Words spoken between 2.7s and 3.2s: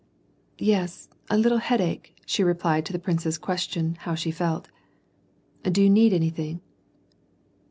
to the